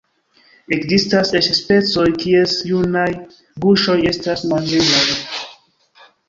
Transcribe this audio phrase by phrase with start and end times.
[0.77, 3.05] Ekzistas eĉ specoj, kies junaj
[3.67, 5.05] guŝoj estas manĝeblaj.